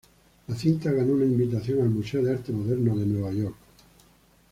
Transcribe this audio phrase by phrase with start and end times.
[0.47, 3.55] La cinta ganó una invitación al Museo de Arte Moderno de Nueva York.